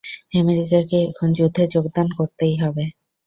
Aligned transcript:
আমেরিকাকে 0.35 0.97
এখন 1.09 1.29
যুদ্ধে 1.33 1.63
যোগদান 1.73 2.07
করতেই 2.17 2.55
হবে। 2.57 2.83